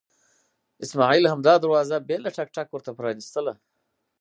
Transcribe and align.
اسماعیل 0.83 1.23
همدا 1.31 1.53
دروازه 1.61 1.95
بې 2.07 2.17
له 2.25 2.29
ټک 2.35 2.49
ټکه 2.55 2.71
ورته 2.73 2.91
پرانستله. 2.99 3.53